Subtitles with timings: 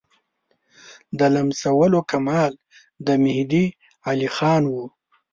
[1.17, 2.53] د لمسولو کمال
[3.05, 3.65] د مهدي
[4.09, 4.85] علیخان وو.